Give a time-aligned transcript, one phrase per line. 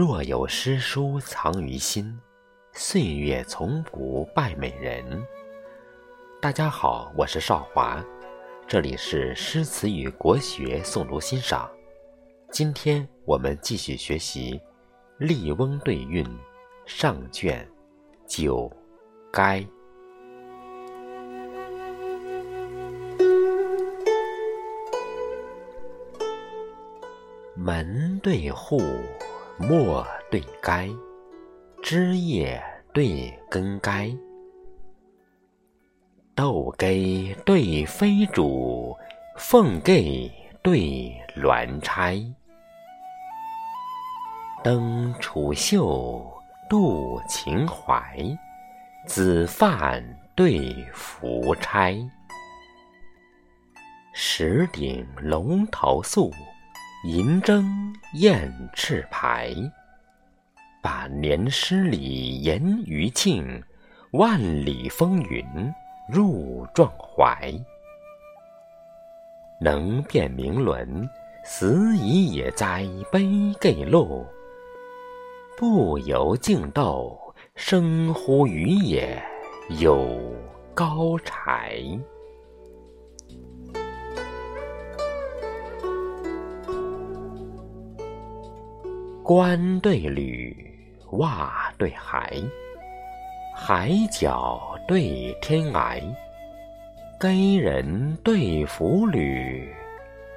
[0.00, 2.18] 若有诗书藏于心，
[2.72, 5.22] 岁月从不败美人。
[6.40, 8.02] 大家好，我是少华，
[8.66, 11.70] 这里是诗词与国学诵读欣赏。
[12.50, 14.54] 今天我们继续学习
[15.18, 16.24] 《笠翁对韵》
[16.86, 17.70] 上卷
[18.26, 18.72] 九
[19.30, 19.62] 该。
[27.54, 28.80] 门对户，
[29.60, 30.88] 陌对该，
[31.82, 32.62] 枝叶
[32.94, 34.10] 对根该。
[36.34, 38.96] 斗 cây 对飞主，
[39.36, 39.82] 凤阿
[40.62, 42.18] 对鸾钗。
[44.64, 46.26] 灯楚秀，
[46.70, 48.18] 渡秦淮，
[49.06, 50.02] 紫范
[50.34, 51.94] 对夫差。
[54.14, 56.32] 石鼎龙头粟。
[57.02, 57.64] 银筝
[58.12, 59.54] 燕翅排，
[60.82, 63.62] 百年诗里言余庆，
[64.10, 65.42] 万里风云
[66.12, 67.50] 入壮怀。
[69.62, 71.08] 能辨明伦，
[71.42, 73.24] 死矣也哉悲
[73.58, 74.26] gây 露。
[75.56, 77.18] 不由竞斗，
[77.56, 79.18] 生乎鱼也
[79.78, 80.06] 有
[80.74, 81.82] 高柴。
[89.30, 90.56] 关对闾，
[91.18, 92.44] 袜对鞋，
[93.54, 96.02] 海角对天涯。
[97.16, 99.72] 耕人对扶履，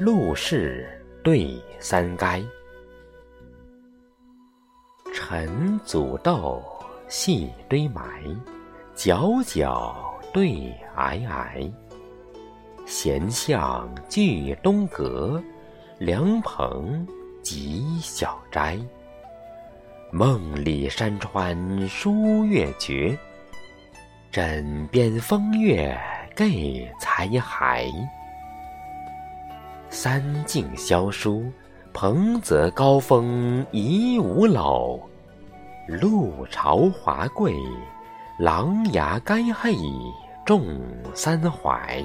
[0.00, 0.88] 陆氏
[1.22, 2.42] 对三该。
[5.14, 6.60] 晨祖豆，
[7.06, 8.24] 夕堆埋，
[8.96, 9.94] 皎皎
[10.32, 11.72] 对皑皑。
[12.86, 15.40] 闲向聚东阁，
[16.00, 17.06] 凉棚。
[17.42, 18.78] 极小斋，
[20.12, 23.16] 梦里山川书月绝，
[24.30, 25.98] 枕边风月
[26.34, 26.46] 盖
[27.00, 27.90] 残骸。
[29.88, 31.50] 三径萧疏，
[31.92, 35.00] 蓬泽高峰遗五篓；
[35.88, 37.54] 路朝华贵，
[38.38, 39.74] 琅琊该嘿
[40.44, 40.78] 重
[41.14, 42.04] 三怀。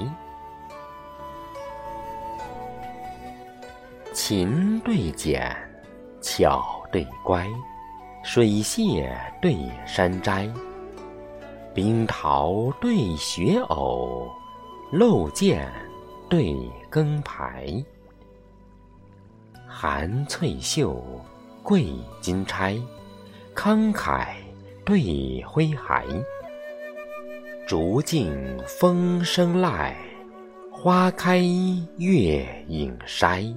[4.16, 5.54] 琴对俭，
[6.22, 7.46] 巧对乖，
[8.24, 9.06] 水榭
[9.42, 10.50] 对山斋，
[11.74, 14.32] 冰桃对雪藕，
[14.90, 15.70] 露箭
[16.30, 16.56] 对
[16.90, 17.68] 更牌，
[19.68, 20.96] 寒翠袖，
[21.62, 21.86] 贵
[22.22, 22.82] 金钗，
[23.54, 24.28] 慷慨
[24.86, 26.02] 对挥毫，
[27.68, 28.34] 竹径
[28.66, 29.94] 风声籁，
[30.72, 31.40] 花开
[31.98, 33.54] 月影筛。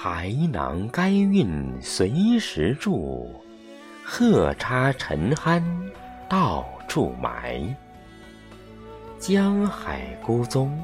[0.00, 3.26] 海囊该韵随时住，
[4.04, 5.60] 鹤插尘酣
[6.28, 7.60] 到处埋。
[9.18, 10.80] 江海孤踪，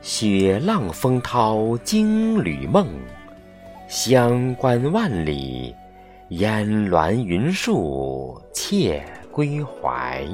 [0.00, 2.88] 雪浪风涛惊旅梦。
[3.88, 5.74] 乡关万里，
[6.30, 10.26] 烟峦云树怯归怀。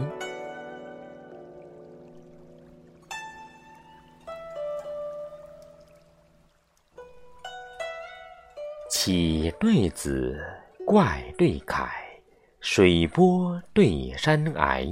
[9.04, 10.40] 启对子，
[10.86, 11.90] 怪对楷，
[12.60, 14.86] 水波对山崖，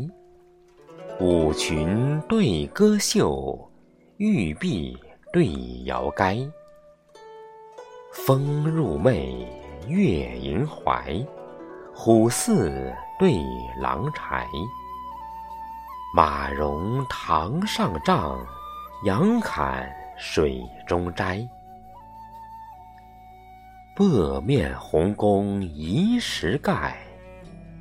[1.21, 3.70] 舞裙对歌袖，
[4.16, 4.99] 玉璧
[5.32, 5.47] 对
[5.84, 6.37] 瑶该。
[8.10, 9.47] 风入寐，
[9.87, 11.25] 月盈怀，
[11.94, 13.34] 虎兕对
[13.81, 14.44] 狼豺。
[16.16, 18.44] 马融堂上帐，
[19.04, 19.88] 杨侃
[20.19, 21.49] 水中斋。
[24.00, 26.97] 薄面红宫移石盖，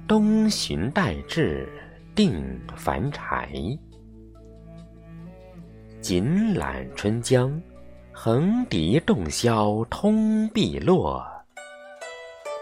[0.06, 1.66] 东巡待至
[2.14, 3.50] 定凡柴。
[6.02, 7.50] 锦缆春江，
[8.12, 11.26] 横笛洞箫通碧落。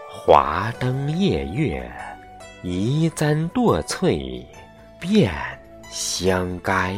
[0.08, 1.92] 华灯夜月，
[2.62, 4.46] 移簪堕翠
[5.00, 5.34] 遍
[5.90, 6.96] 香该。